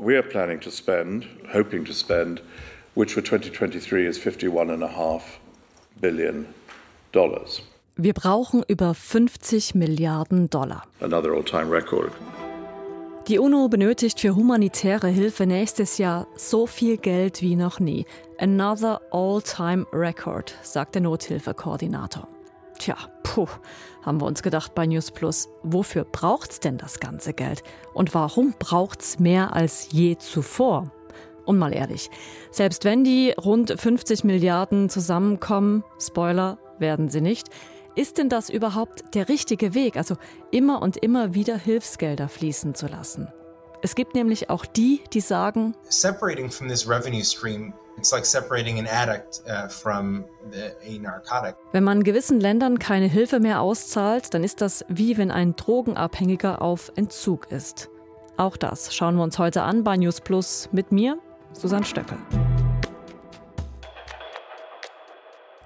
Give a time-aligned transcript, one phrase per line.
[0.00, 2.40] what we're planning to spend, hoping to spend,
[2.94, 5.22] which for 2023 is 51.5
[6.00, 6.46] billion
[7.12, 7.62] dollars.
[7.96, 10.84] Wir brauchen über 50 Milliarden Dollar.
[11.00, 12.12] Another all-time record.
[13.28, 18.06] Die UNO benötigt für humanitäre Hilfe nächstes Jahr so viel Geld wie noch nie.
[18.38, 22.26] Another all-time record, sagt der Nothilfekoordinator.
[22.80, 23.46] Tja, puh,
[24.00, 25.50] haben wir uns gedacht bei News Plus.
[25.62, 27.62] Wofür braucht's denn das ganze Geld?
[27.92, 30.90] Und warum braucht's mehr als je zuvor?
[31.44, 32.08] Und mal ehrlich,
[32.50, 37.48] selbst wenn die rund 50 Milliarden zusammenkommen, Spoiler, werden sie nicht,
[37.96, 40.16] ist denn das überhaupt der richtige Weg, also
[40.50, 43.28] immer und immer wieder Hilfsgelder fließen zu lassen?
[43.82, 48.78] Es gibt nämlich auch die, die sagen, separating from this revenue stream It's like separating
[48.78, 51.54] an addict uh, from the, a narcotic.
[51.72, 56.62] Wenn man gewissen Ländern keine Hilfe mehr auszahlt, dann ist das wie wenn ein Drogenabhängiger
[56.62, 57.90] auf Entzug ist.
[58.38, 61.18] Auch das schauen wir uns heute an bei News Plus mit mir,
[61.52, 62.16] Susanne Stöckel.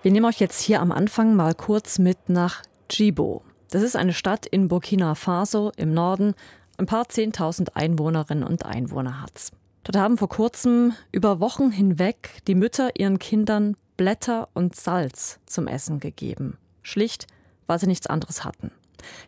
[0.02, 3.44] Wir nehmen euch jetzt hier am Anfang mal kurz mit nach Djibo.
[3.70, 6.34] Das ist eine Stadt in Burkina Faso im Norden.
[6.78, 9.52] Ein paar Zehntausend Einwohnerinnen und Einwohner hat's.
[9.84, 15.68] Dort haben vor kurzem über Wochen hinweg die Mütter ihren Kindern Blätter und Salz zum
[15.68, 16.58] Essen gegeben.
[16.82, 17.26] Schlicht,
[17.66, 18.72] weil sie nichts anderes hatten.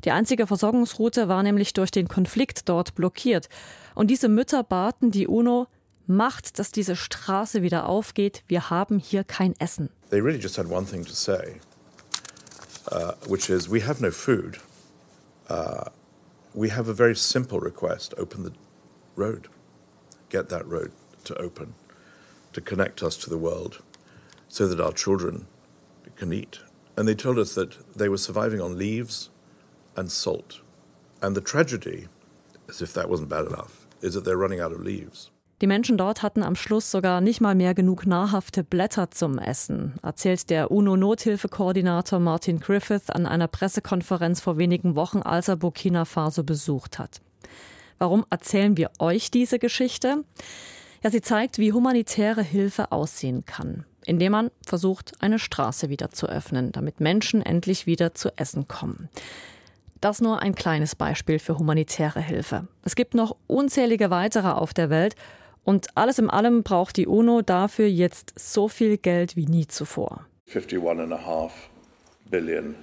[0.04, 3.48] Die einzige Versorgungsroute war nämlich durch den Konflikt dort blockiert.
[3.94, 5.66] Und diese Mütter baten die UNO,
[6.06, 8.42] macht, dass diese Straße wieder aufgeht.
[8.46, 9.90] Wir haben hier kein Essen.
[10.10, 11.60] They really just had one thing to say,
[12.90, 14.60] uh, which is we have no food.
[15.50, 15.90] Uh,
[16.54, 18.52] we have a very simple request: open the
[19.16, 19.48] road,
[20.28, 20.92] get that road
[21.24, 21.74] to open,
[22.52, 23.82] to connect us to the world,
[24.48, 25.46] so that our children
[26.16, 26.60] can eat.
[26.96, 29.30] And they told us that they were surviving on leaves
[29.96, 30.60] and salt.
[31.22, 32.08] And the tragedy,
[32.68, 35.30] as if that wasn't bad enough, is that they're running out of leaves.
[35.62, 39.94] Die Menschen dort hatten am Schluss sogar nicht mal mehr genug nahrhafte Blätter zum Essen,
[40.02, 46.44] erzählt der UNO-Nothilfekoordinator Martin Griffith an einer Pressekonferenz vor wenigen Wochen, als er Burkina Faso
[46.44, 47.22] besucht hat.
[47.98, 50.24] Warum erzählen wir euch diese Geschichte?
[51.02, 56.26] Ja, sie zeigt, wie humanitäre Hilfe aussehen kann, indem man versucht, eine Straße wieder zu
[56.26, 59.08] öffnen, damit Menschen endlich wieder zu essen kommen.
[60.00, 62.68] Das nur ein kleines Beispiel für humanitäre Hilfe.
[62.82, 65.16] Es gibt noch unzählige weitere auf der Welt
[65.64, 70.26] und alles in allem braucht die UNO dafür jetzt so viel Geld wie nie zuvor.
[70.48, 71.50] 51,5
[72.30, 72.74] Billion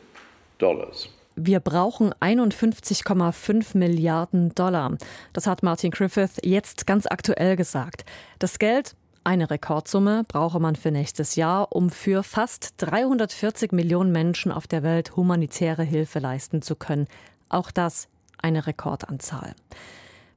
[0.57, 1.09] Dollars.
[1.35, 4.97] Wir brauchen 51,5 Milliarden Dollar.
[5.33, 8.05] Das hat Martin Griffith jetzt ganz aktuell gesagt.
[8.37, 14.51] Das Geld, eine Rekordsumme, brauche man für nächstes Jahr, um für fast 340 Millionen Menschen
[14.51, 17.07] auf der Welt humanitäre Hilfe leisten zu können.
[17.49, 19.55] Auch das eine Rekordanzahl.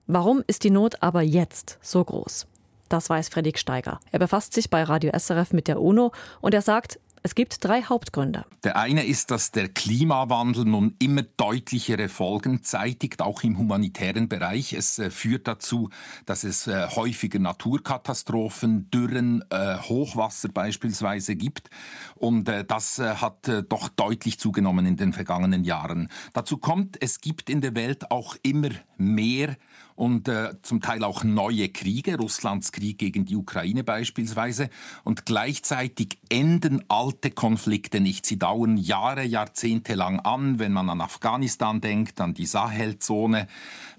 [0.07, 2.47] Warum ist die Not aber jetzt so groß?
[2.89, 4.01] Das weiß Fredrik Steiger.
[4.13, 7.83] Er befasst sich bei Radio SRF mit der UNO und er sagt, es gibt drei
[7.83, 8.45] Hauptgründe.
[8.63, 14.73] Der eine ist, dass der Klimawandel nun immer deutlichere Folgen zeitigt, auch im humanitären Bereich.
[14.73, 15.91] Es äh, führt dazu,
[16.25, 21.69] dass es äh, häufiger Naturkatastrophen, Dürren, äh, Hochwasser beispielsweise gibt.
[22.15, 26.09] Und äh, das äh, hat äh, doch deutlich zugenommen in den vergangenen Jahren.
[26.33, 29.57] Dazu kommt, es gibt in der Welt auch immer mehr
[29.97, 34.69] und äh, zum Teil auch neue Kriege, Russlands Krieg gegen die Ukraine beispielsweise.
[35.05, 38.27] Und gleichzeitig enden alte Konflikte nicht.
[38.27, 43.49] Sie dauern Jahre, Jahrzehnte lang an, wenn man an Afghanistan denkt, an die Sahelzone,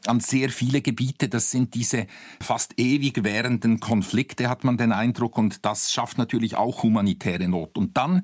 [0.06, 1.30] an sehr viele Gebiete.
[1.30, 2.06] Das sind diese
[2.40, 5.38] fast ewig währenden Konflikte, hat man den Eindruck.
[5.38, 7.78] Und das schafft natürlich auch humanitäre Not.
[7.78, 8.22] Und dann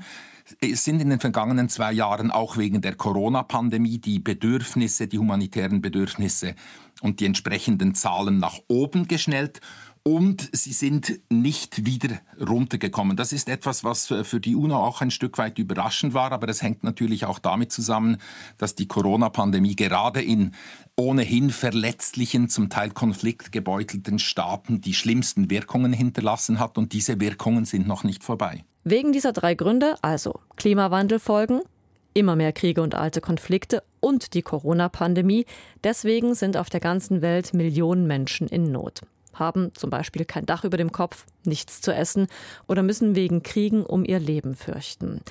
[0.59, 5.81] es sind in den vergangenen zwei Jahren auch wegen der Corona-Pandemie die Bedürfnisse, die humanitären
[5.81, 6.55] Bedürfnisse
[7.03, 9.59] und die entsprechenden Zahlen nach oben geschnellt
[10.05, 13.15] und sie sind nicht wieder runtergekommen.
[13.15, 16.61] Das ist etwas, was für die UNO auch ein Stück weit überraschend war, aber das
[16.61, 18.17] hängt natürlich auch damit zusammen,
[18.57, 20.51] dass die Corona-Pandemie gerade in
[20.97, 27.87] ohnehin verletzlichen, zum Teil konfliktgebeutelten Staaten die schlimmsten Wirkungen hinterlassen hat und diese Wirkungen sind
[27.87, 28.65] noch nicht vorbei.
[28.83, 31.61] Wegen dieser drei Gründe, also Klimawandelfolgen,
[32.13, 35.45] immer mehr Kriege und alte Konflikte und die Corona-Pandemie,
[35.83, 39.01] deswegen sind auf der ganzen Welt Millionen Menschen in Not
[39.33, 42.27] haben zum Beispiel kein Dach über dem Kopf, nichts zu essen
[42.67, 45.21] oder müssen wegen Kriegen um ihr Leben fürchten.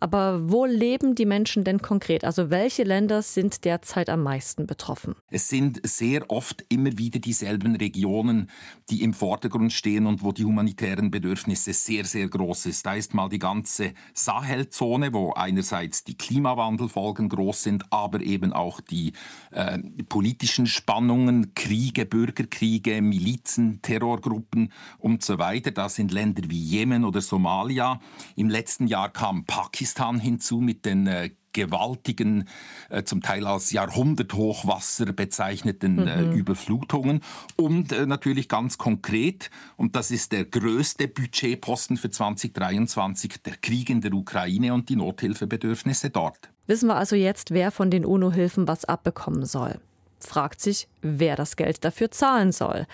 [0.00, 2.24] Aber wo leben die Menschen denn konkret?
[2.24, 5.14] Also welche Länder sind derzeit am meisten betroffen?
[5.30, 8.50] Es sind sehr oft immer wieder dieselben Regionen,
[8.88, 12.86] die im Vordergrund stehen und wo die humanitären Bedürfnisse sehr, sehr groß sind.
[12.86, 18.80] Da ist mal die ganze Sahelzone, wo einerseits die Klimawandelfolgen groß sind, aber eben auch
[18.80, 19.12] die
[19.50, 25.72] äh, politischen Spannungen, Kriege, Bürgerkriege, Milizen, Terrorgruppen und so weiter.
[25.72, 28.00] Da sind Länder wie Jemen oder Somalia.
[28.34, 29.89] Im letzten Jahr kam Pakistan
[30.20, 32.48] hinzu mit den äh, gewaltigen,
[32.90, 36.32] äh, zum Teil als Jahrhunderthochwasser bezeichneten äh, mhm.
[36.32, 37.20] Überflutungen
[37.56, 43.90] und äh, natürlich ganz konkret, und das ist der größte Budgetposten für 2023, der Krieg
[43.90, 46.50] in der Ukraine und die Nothilfebedürfnisse dort.
[46.66, 49.80] Wissen wir also jetzt, wer von den UNO-Hilfen was abbekommen soll?
[50.20, 52.86] Fragt sich, wer das Geld dafür zahlen soll.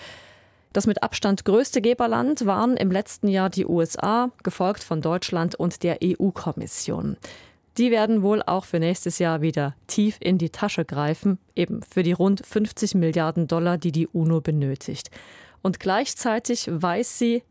[0.77, 5.81] Das mit Abstand größte Geberland waren im letzten Jahr die USA, gefolgt von Deutschland und
[5.81, 7.17] der EU-Kommission.
[7.79, 12.03] Die werden wohl auch für nächstes Jahr wieder tief in die Tasche greifen, eben für
[12.03, 15.09] die rund 50 Milliarden Dollar, die die UNO benötigt.
[15.63, 17.41] Und gleichzeitig weiß sie,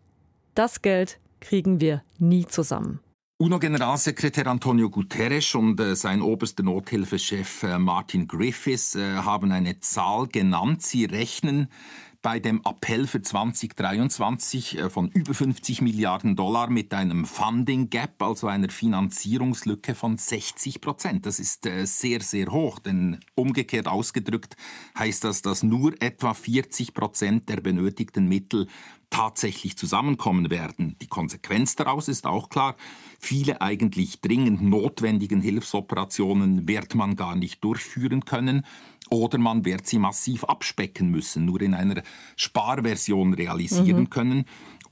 [0.55, 3.01] das Geld kriegen wir nie zusammen.
[3.39, 10.27] UNO-Generalsekretär Antonio Guterres und äh, sein oberster Nothilfechef äh, Martin Griffiths äh, haben eine Zahl
[10.27, 10.81] genannt.
[10.81, 11.69] Sie rechnen
[12.27, 18.21] bei dem Appell für 2023 äh, von über 50 Milliarden Dollar mit einem Funding Gap,
[18.21, 21.25] also einer Finanzierungslücke von 60 Prozent.
[21.25, 24.57] Das ist äh, sehr, sehr hoch, denn umgekehrt ausgedrückt
[24.99, 28.67] heißt das, dass nur etwa 40 Prozent der benötigten Mittel
[29.11, 30.97] tatsächlich zusammenkommen werden.
[31.01, 32.77] Die Konsequenz daraus ist auch klar,
[33.19, 38.65] viele eigentlich dringend notwendigen Hilfsoperationen wird man gar nicht durchführen können
[39.09, 42.03] oder man wird sie massiv abspecken müssen, nur in einer
[42.37, 44.11] Sparversion realisieren mhm.
[44.11, 44.45] können.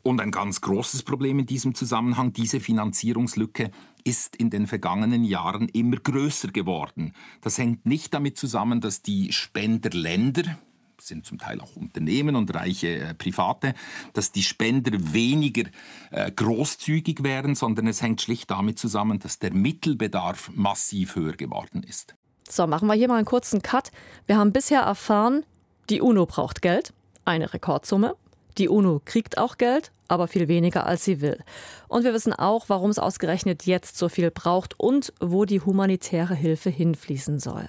[0.03, 3.71] Und ein ganz großes Problem in diesem Zusammenhang, diese Finanzierungslücke
[4.05, 7.15] ist in den vergangenen Jahren immer größer geworden.
[7.41, 10.59] Das hängt nicht damit zusammen, dass die Spenderländer,
[11.07, 13.75] sind zum Teil auch Unternehmen und reiche äh, Private,
[14.13, 15.65] dass die Spender weniger
[16.11, 21.83] äh, großzügig wären, sondern es hängt schlicht damit zusammen, dass der Mittelbedarf massiv höher geworden
[21.83, 22.15] ist.
[22.49, 23.91] So, machen wir hier mal einen kurzen Cut.
[24.27, 25.45] Wir haben bisher erfahren,
[25.91, 26.93] die UNO braucht Geld,
[27.25, 28.17] eine Rekordsumme.
[28.59, 31.43] Die UNO kriegt auch Geld, aber viel weniger als sie will.
[31.89, 36.35] Und wir wissen auch, warum es ausgerechnet jetzt so viel braucht und wo die humanitäre
[36.35, 37.69] Hilfe hinfließen soll.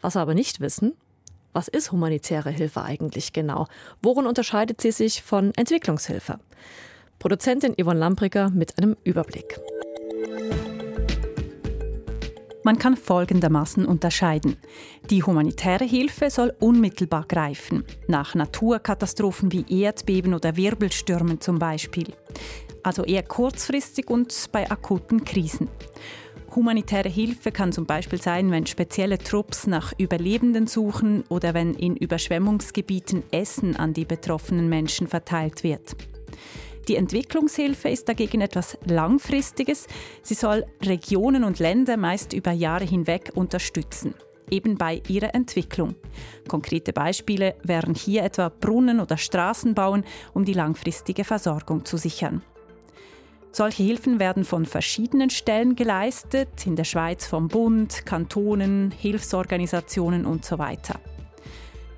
[0.00, 0.92] Was wir aber nicht wissen,
[1.52, 3.66] was ist humanitäre Hilfe eigentlich genau?
[4.02, 6.38] Worin unterscheidet sie sich von Entwicklungshilfe?
[7.18, 9.58] Produzentin Yvonne Lampricker mit einem Überblick.
[12.62, 14.56] Man kann folgendermaßen unterscheiden.
[15.08, 22.12] Die humanitäre Hilfe soll unmittelbar greifen, nach Naturkatastrophen wie Erdbeben oder Wirbelstürmen zum Beispiel.
[22.82, 25.68] Also eher kurzfristig und bei akuten Krisen.
[26.54, 31.96] Humanitäre Hilfe kann zum Beispiel sein, wenn spezielle Trupps nach Überlebenden suchen oder wenn in
[31.96, 35.96] Überschwemmungsgebieten Essen an die betroffenen Menschen verteilt wird.
[36.88, 39.86] Die Entwicklungshilfe ist dagegen etwas Langfristiges.
[40.22, 44.14] Sie soll Regionen und Länder meist über Jahre hinweg unterstützen
[44.50, 45.94] eben bei ihrer Entwicklung.
[46.48, 50.04] Konkrete Beispiele wären hier etwa Brunnen oder Straßen bauen,
[50.34, 52.42] um die langfristige Versorgung zu sichern.
[53.52, 60.44] Solche Hilfen werden von verschiedenen Stellen geleistet, in der Schweiz vom Bund, Kantonen, Hilfsorganisationen und
[60.44, 61.00] so weiter.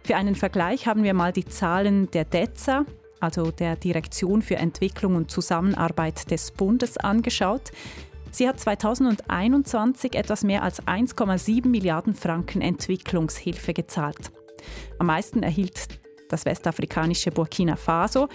[0.05, 2.87] Für einen Vergleich haben wir mal die Zahlen der DEZA,
[3.21, 7.71] also der Direktion für Entwicklung und Zusammenarbeit des Bundes, angeschaut.
[8.31, 14.33] Sie hat 2021 etwas mehr als 1,7 Milliarden Franken Entwicklungshilfe gezahlt.
[14.99, 16.02] Am meisten erhielt
[16.32, 18.29] das westafrikanische Burkina Faso.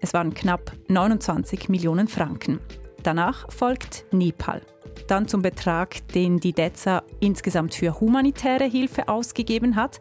[0.00, 2.60] Es waren knapp 29 Millionen Franken.
[3.02, 4.62] Danach folgt Nepal.
[5.06, 10.00] Dann zum Betrag, den die DEZA insgesamt für humanitäre Hilfe ausgegeben hat.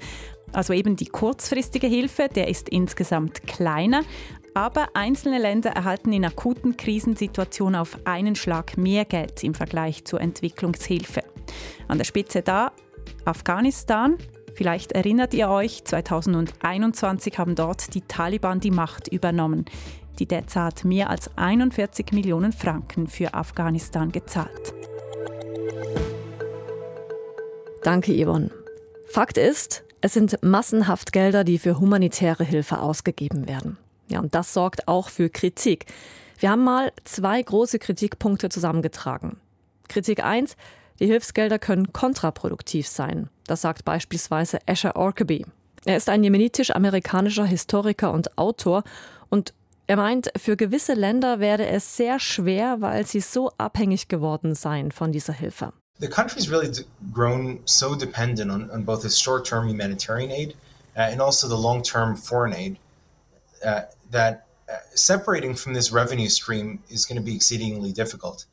[0.54, 4.04] Also eben die kurzfristige Hilfe, der ist insgesamt kleiner,
[4.54, 10.22] aber einzelne Länder erhalten in akuten Krisensituationen auf einen Schlag mehr Geld im Vergleich zur
[10.22, 11.24] Entwicklungshilfe.
[11.88, 12.72] An der Spitze da
[13.26, 14.18] Afghanistan.
[14.56, 19.66] Vielleicht erinnert ihr euch, 2021 haben dort die Taliban die Macht übernommen.
[20.18, 24.74] Die DEZA hat mehr als 41 Millionen Franken für Afghanistan gezahlt.
[27.84, 28.50] Danke, Yvonne.
[29.08, 33.78] Fakt ist, es sind massenhaft Gelder, die für humanitäre Hilfe ausgegeben werden.
[34.08, 35.86] Ja, und das sorgt auch für Kritik.
[36.40, 39.38] Wir haben mal zwei große Kritikpunkte zusammengetragen.
[39.90, 40.56] Kritik 1,
[41.00, 43.30] die Hilfsgelder können kontraproduktiv sein.
[43.48, 45.46] Das sagt beispielsweise Asher Orkaby.
[45.86, 48.84] Er ist ein jemenitisch-amerikanischer Historiker und Autor
[49.30, 49.54] und
[49.88, 54.92] Er meint, für gewisse Länder werde es sehr schwer, weil sie so abhängig geworden seien
[54.92, 55.74] von dieser Hilfe.
[56.00, 56.72] The country's really
[57.14, 60.56] grown so dependent on, on both its short-term humanitarian aid
[60.98, 62.78] uh, and also the long-term foreign aid
[63.64, 68.46] uh, that uh, separating from this revenue stream is going to be exceedingly difficult.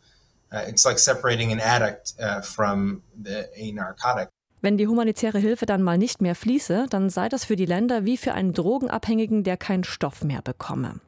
[0.52, 4.28] Uh, it's like separating an addict uh, from the, a narcotic.
[4.62, 8.04] Wenn die humanitäre Hilfe dann mal nicht mehr fließe, dann sei das für die Länder
[8.04, 11.00] wie für einen Drogenabhängigen, der keinen Stoff mehr bekomme.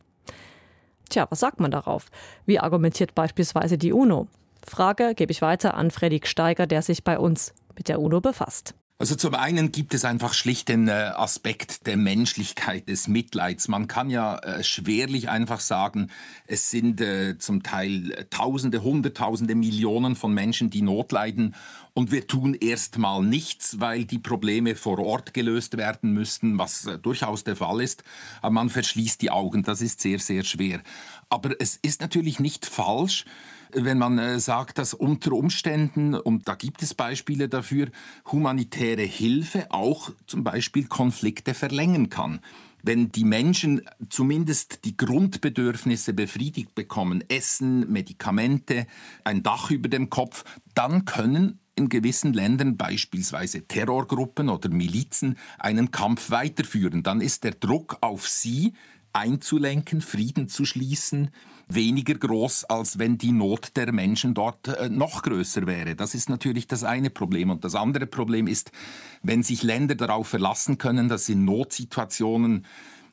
[1.09, 2.07] Tja, was sagt man darauf?
[2.47, 4.27] Wie argumentiert beispielsweise die UNO?
[4.67, 8.75] Frage gebe ich weiter an Fredrik Steiger, der sich bei uns mit der UNO befasst.
[8.97, 13.67] Also zum einen gibt es einfach schlicht den äh, Aspekt der Menschlichkeit, des Mitleids.
[13.67, 16.11] Man kann ja äh, schwerlich einfach sagen,
[16.47, 21.57] es sind äh, zum Teil Tausende, Hunderttausende, Millionen von Menschen, die Not leiden
[21.93, 27.43] und wir tun erstmal nichts, weil die Probleme vor Ort gelöst werden müssten, was durchaus
[27.43, 28.05] der Fall ist.
[28.43, 30.81] Aber man verschließt die Augen, das ist sehr, sehr schwer.
[31.29, 33.25] Aber es ist natürlich nicht falsch,
[33.73, 37.89] wenn man äh, sagt, dass unter Umständen, und da gibt es Beispiele dafür,
[38.31, 42.41] humanitäre Hilfe auch zum Beispiel Konflikte verlängern kann
[42.85, 43.81] wenn die Menschen
[44.11, 48.87] zumindest die Grundbedürfnisse befriedigt bekommen, Essen, Medikamente,
[49.25, 50.45] ein Dach über dem Kopf,
[50.75, 57.03] dann können in gewissen Ländern beispielsweise Terrorgruppen oder Milizen einen Kampf weiterführen.
[57.03, 58.75] Dann ist der Druck auf sie
[59.13, 61.31] einzulenken, Frieden zu schließen,
[61.69, 65.95] weniger groß, als wenn die Not der Menschen dort äh, noch größer wäre.
[65.95, 67.51] Das ist natürlich das eine Problem.
[67.51, 68.71] Und das andere Problem ist,
[69.23, 72.67] wenn sich Länder darauf verlassen können, dass in Notsituationen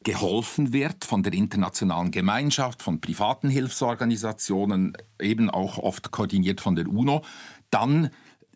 [0.03, 6.87] geholfen wird von der internationalen Gemeinschaft, von privaten Hilfsorganisationen, eben auch oft koordiniert von der
[6.87, 7.21] UNO,
[7.69, 8.09] dann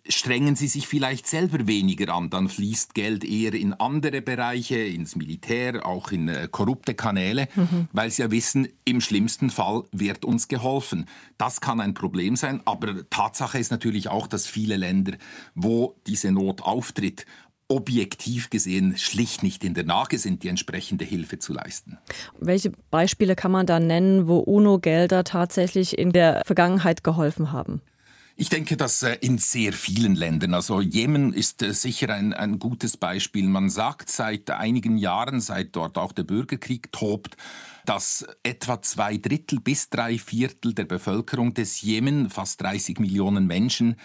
[0.08, 5.16] strengen sie sich vielleicht selber weniger an, dann fließt Geld eher in andere Bereiche, ins
[5.16, 7.88] Militär, auch in äh, korrupte Kanäle, mhm.
[7.92, 11.08] weil sie ja wissen, im schlimmsten Fall wird uns geholfen.
[11.38, 15.14] Das kann ein Problem sein, aber Tatsache ist natürlich auch, dass viele Länder,
[15.56, 17.26] wo diese Not auftritt,
[17.68, 21.98] objektiv gesehen schlicht nicht in der Lage sind, die entsprechende Hilfe zu leisten.
[22.40, 27.82] Welche Beispiele kann man da nennen, wo UNO-Gelder tatsächlich in der Vergangenheit geholfen haben?
[28.38, 32.60] Ich denke, dass äh, in sehr vielen Ländern, also Jemen ist äh, sicher ein, ein
[32.60, 33.48] gutes Beispiel.
[33.48, 37.38] Man sagt seit einigen Jahren, seit dort auch der Bürgerkrieg tobt,
[37.86, 43.96] dass etwa zwei Drittel bis drei Viertel der Bevölkerung des Jemen, fast 30 Millionen Menschen,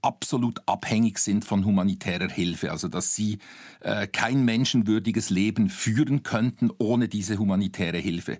[0.00, 3.40] absolut abhängig sind von humanitärer Hilfe, also dass sie
[3.80, 8.38] äh, kein menschenwürdiges Leben führen könnten ohne diese humanitäre Hilfe.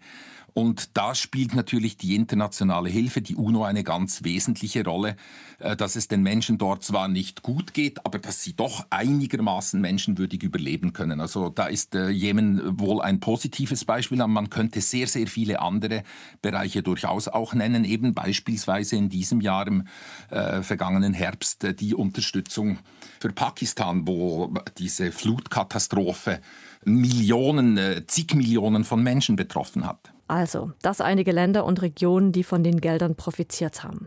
[0.54, 5.16] Und da spielt natürlich die internationale Hilfe, die UNO, eine ganz wesentliche Rolle,
[5.59, 9.80] äh, dass es den Menschen dort zwar nicht gut geht, aber dass sie doch einigermaßen
[9.80, 11.21] menschenwürdig überleben können.
[11.21, 15.61] Also da ist äh, Jemen wohl ein positives Beispiel, aber man könnte sehr, sehr viele
[15.61, 16.02] andere
[16.42, 19.85] Bereiche durchaus auch nennen, eben beispielsweise in diesem Jahr im
[20.30, 22.78] äh, vergangenen Herbst äh, die Unterstützung
[23.21, 26.40] für Pakistan, wo diese Flutkatastrophe
[26.85, 30.12] Millionen, äh, zig Millionen von Menschen betroffen hat.
[30.31, 34.07] Also, das einige Länder und Regionen, die von den Geldern profitiert haben.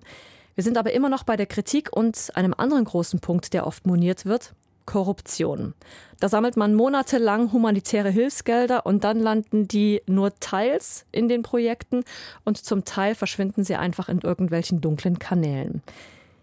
[0.56, 3.86] Wir sind aber immer noch bei der Kritik und einem anderen großen Punkt, der oft
[3.86, 4.54] moniert wird,
[4.86, 5.74] Korruption.
[6.22, 12.06] Da sammelt man monatelang humanitäre Hilfsgelder und dann landen die nur teils in den Projekten
[12.46, 15.84] und zum Teil verschwinden sie einfach in irgendwelchen dunklen Kanälen.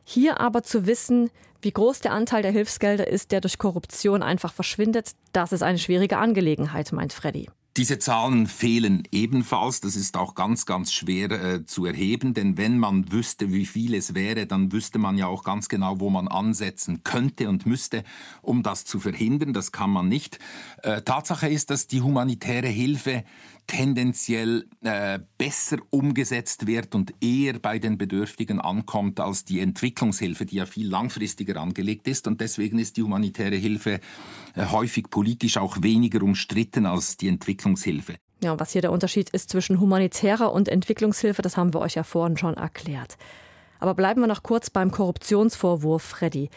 [0.05, 1.31] Hier aber zu wissen,
[1.63, 5.79] wie groß der Anteil der Hilfsgelder ist, der durch Korruption einfach verschwindet, das ist eine
[5.79, 7.49] schwierige Angelegenheit, meint Freddy.
[7.77, 9.81] Diese Zahlen fehlen ebenfalls.
[9.81, 13.95] Das ist auch ganz, ganz schwer äh, zu erheben, denn wenn man wüsste, wie viel
[13.95, 18.03] es wäre, dann wüsste man ja auch ganz genau, wo man ansetzen könnte und müsste,
[18.43, 19.53] um das zu verhindern.
[19.53, 20.41] Das kann man nicht.
[20.83, 23.25] Äh, Tatsache ist, dass die humanitäre Hilfe
[23.71, 30.57] tendenziell äh, besser umgesetzt wird und eher bei den Bedürftigen ankommt als die Entwicklungshilfe, die
[30.57, 32.27] ja viel langfristiger angelegt ist.
[32.27, 34.01] Und deswegen ist die humanitäre Hilfe
[34.57, 38.17] äh, häufig politisch auch weniger umstritten als die Entwicklungshilfe.
[38.43, 42.03] Ja, was hier der Unterschied ist zwischen humanitärer und Entwicklungshilfe, das haben wir euch ja
[42.03, 43.19] vorhin schon erklärt.
[43.79, 46.51] Aber bleiben wir noch kurz beim Korruptionsvorwurf, Freddy.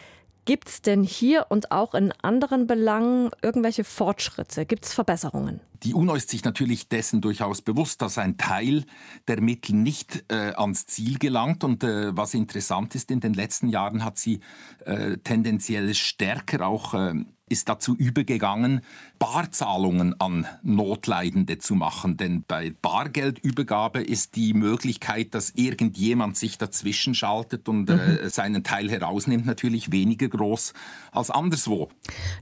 [0.46, 4.66] Gibt es denn hier und auch in anderen Belangen irgendwelche Fortschritte?
[4.66, 5.60] Gibt es Verbesserungen?
[5.84, 8.84] Die UNO ist sich natürlich dessen durchaus bewusst, dass ein Teil
[9.28, 11.62] der Mittel nicht äh, ans Ziel gelangt.
[11.62, 14.40] Und äh, was interessant ist, in den letzten Jahren hat sie
[14.86, 17.14] äh, tendenziell stärker auch äh,
[17.48, 18.80] ist dazu übergegangen,
[19.18, 22.16] Barzahlungen an Notleidende zu machen.
[22.16, 28.00] Denn bei Bargeldübergabe ist die Möglichkeit, dass irgendjemand sich dazwischen schaltet und äh, mhm.
[28.00, 30.72] äh, seinen Teil herausnimmt, natürlich weniger groß
[31.12, 31.90] als anderswo.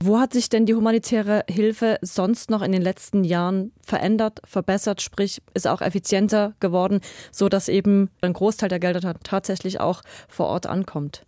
[0.01, 3.32] Wo hat sich denn die humanitäre Hilfe sonst noch in den letzten Jahren
[3.85, 9.79] verändert, verbessert, sprich ist auch effizienter geworden, so dass eben ein Großteil der Gelder tatsächlich
[9.79, 11.25] auch vor Ort ankommt.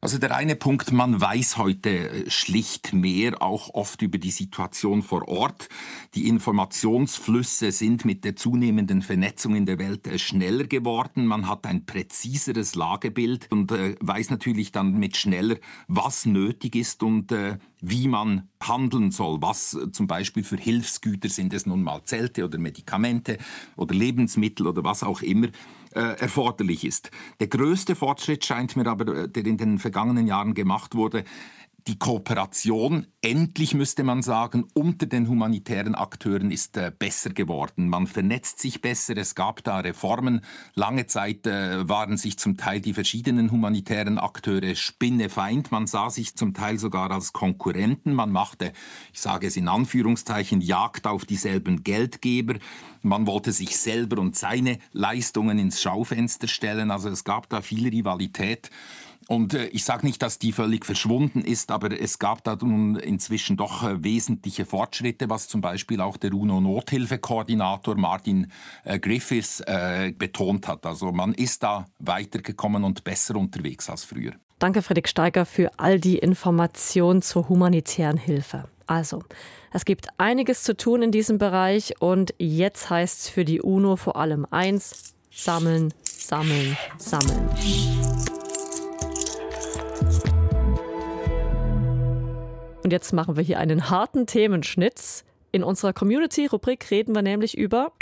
[0.00, 5.02] Also der eine Punkt, man weiß heute äh, schlicht mehr, auch oft über die Situation
[5.02, 5.68] vor Ort.
[6.14, 11.26] Die Informationsflüsse sind mit der zunehmenden Vernetzung in der Welt äh, schneller geworden.
[11.26, 15.56] Man hat ein präziseres Lagebild und äh, weiß natürlich dann mit schneller,
[15.88, 17.32] was nötig ist und
[17.80, 19.38] wie man handeln soll.
[19.40, 23.38] Was zum Beispiel für Hilfsgüter sind es nun mal Zelte oder Medikamente
[23.76, 25.48] oder Lebensmittel oder was auch immer
[25.94, 27.10] äh, erforderlich ist.
[27.40, 31.24] Der größte Fortschritt scheint mir aber, äh, der in den vergangenen Jahren gemacht wurde,
[31.88, 37.88] die Kooperation, endlich müsste man sagen, unter den humanitären Akteuren ist äh, besser geworden.
[37.88, 40.42] Man vernetzt sich besser, es gab da Reformen.
[40.74, 45.72] Lange Zeit äh, waren sich zum Teil die verschiedenen humanitären Akteure Spinnefeind.
[45.72, 48.12] Man sah sich zum Teil sogar als Konkurrenten.
[48.12, 48.74] Man machte,
[49.14, 52.56] ich sage es in Anführungszeichen, Jagd auf dieselben Geldgeber.
[53.00, 56.90] Man wollte sich selber und seine Leistungen ins Schaufenster stellen.
[56.90, 58.70] Also es gab da viel Rivalität.
[59.28, 62.96] Und äh, ich sage nicht, dass die völlig verschwunden ist, aber es gab da nun
[62.96, 68.50] inzwischen doch äh, wesentliche Fortschritte, was zum Beispiel auch der UNO-Nothilfekoordinator Martin
[68.84, 69.62] äh, Griffiths
[70.16, 70.86] betont hat.
[70.86, 74.32] Also man ist da weitergekommen und besser unterwegs als früher.
[74.58, 78.64] Danke, Friedrich Steiger, für all die Informationen zur humanitären Hilfe.
[78.86, 79.22] Also,
[79.72, 83.96] es gibt einiges zu tun in diesem Bereich und jetzt heißt es für die UNO
[83.96, 87.97] vor allem eins, sammeln, sammeln, sammeln.
[92.88, 95.22] Und jetzt machen wir hier einen harten Themenschnitt.
[95.52, 97.92] In unserer Community-Rubrik reden wir nämlich über.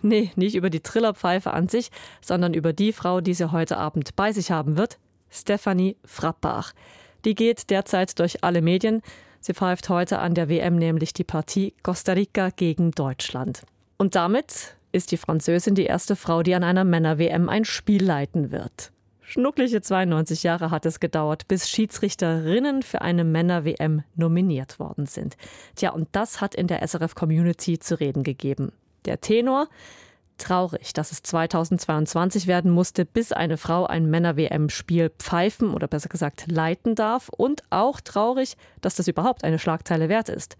[0.00, 1.90] Nee, nicht über die Trillerpfeife an sich,
[2.22, 4.96] sondern über die Frau, die sie heute Abend bei sich haben wird,
[5.28, 6.72] Stephanie Frappach.
[7.26, 9.02] Die geht derzeit durch alle Medien.
[9.40, 13.60] Sie pfeift heute an der WM nämlich die Partie Costa Rica gegen Deutschland.
[13.98, 18.52] Und damit ist die Französin die erste Frau, die an einer Männer-WM ein Spiel leiten
[18.52, 18.90] wird.
[19.30, 25.36] Schnuckliche 92 Jahre hat es gedauert, bis Schiedsrichterinnen für eine Männer-WM nominiert worden sind.
[25.76, 28.72] Tja, und das hat in der SRF-Community zu reden gegeben.
[29.04, 29.68] Der Tenor?
[30.38, 36.50] Traurig, dass es 2022 werden musste, bis eine Frau ein Männer-WM-Spiel pfeifen oder besser gesagt
[36.50, 37.28] leiten darf.
[37.28, 40.56] Und auch traurig, dass das überhaupt eine Schlagzeile wert ist.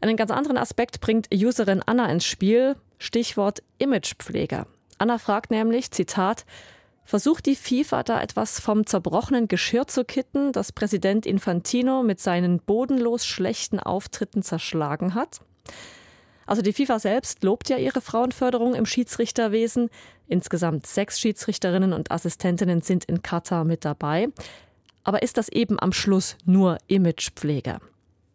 [0.00, 2.76] Einen ganz anderen Aspekt bringt Userin Anna ins Spiel.
[2.98, 4.68] Stichwort Imagepfleger.
[4.98, 6.44] Anna fragt nämlich, Zitat,
[7.04, 12.60] Versucht die FIFA da etwas vom zerbrochenen Geschirr zu kitten, das Präsident Infantino mit seinen
[12.60, 15.40] bodenlos schlechten Auftritten zerschlagen hat?
[16.46, 19.90] Also die FIFA selbst lobt ja ihre Frauenförderung im Schiedsrichterwesen.
[20.28, 24.28] Insgesamt sechs Schiedsrichterinnen und Assistentinnen sind in Katar mit dabei.
[25.04, 27.78] Aber ist das eben am Schluss nur Imagepflege?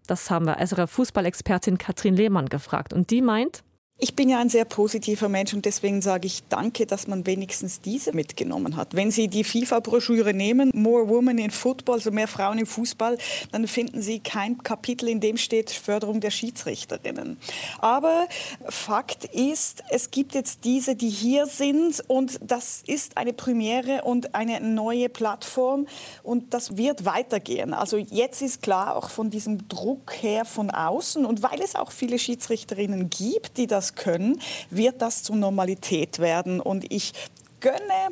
[0.08, 2.94] Das haben wir SRF Fußballexpertin Katrin Lehmann gefragt.
[2.94, 3.64] Und die meint,
[4.02, 7.82] ich bin ja ein sehr positiver Mensch und deswegen sage ich danke, dass man wenigstens
[7.82, 8.96] diese mitgenommen hat.
[8.96, 13.18] Wenn Sie die FIFA-Broschüre nehmen, More Women in Football, also mehr Frauen im Fußball,
[13.52, 17.38] dann finden Sie kein Kapitel, in dem steht Förderung der Schiedsrichterinnen.
[17.80, 18.28] Aber
[18.70, 24.34] Fakt ist, es gibt jetzt diese, die hier sind und das ist eine Premiere und
[24.34, 25.88] eine neue Plattform
[26.24, 27.74] und das wird weitergehen.
[27.74, 31.92] Also jetzt ist klar, auch von diesem Druck her von außen und weil es auch
[31.92, 36.60] viele Schiedsrichterinnen gibt, die das können, wird das zur Normalität werden.
[36.60, 37.14] Und ich
[37.60, 38.10] gönne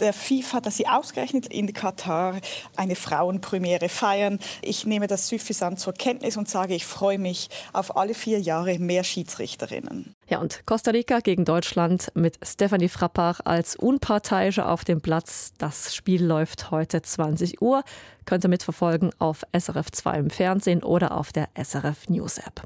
[0.00, 2.40] der FIFA, dass sie ausgerechnet in Katar
[2.76, 4.38] eine Frauenpremiere feiern.
[4.62, 8.78] Ich nehme das suffisant zur Kenntnis und sage, ich freue mich auf alle vier Jahre
[8.78, 10.14] mehr Schiedsrichterinnen.
[10.28, 15.52] Ja, und Costa Rica gegen Deutschland mit Stephanie Frappach als Unparteiische auf dem Platz.
[15.58, 17.84] Das Spiel läuft heute 20 Uhr.
[18.24, 22.62] Könnt ihr mitverfolgen auf SRF 2 im Fernsehen oder auf der SRF News App.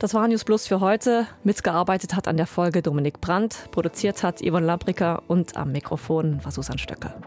[0.00, 1.26] Das war News Plus für heute.
[1.44, 6.50] Mitgearbeitet hat an der Folge Dominik Brandt, produziert hat Yvonne Labrika und am Mikrofon war
[6.50, 7.20] Susan Stöcker.